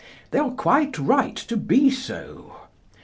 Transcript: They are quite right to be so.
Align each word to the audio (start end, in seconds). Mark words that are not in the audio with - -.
They 0.31 0.39
are 0.39 0.49
quite 0.49 0.97
right 0.97 1.35
to 1.35 1.55
be 1.55 1.91
so. 1.91 2.55